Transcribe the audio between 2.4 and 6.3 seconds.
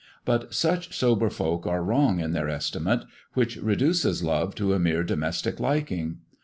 estimate, which reduces love to a mere domestic liking.